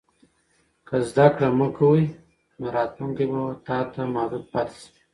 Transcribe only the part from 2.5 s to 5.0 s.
نو راتلونکی به تا ته محدود پاتې شي.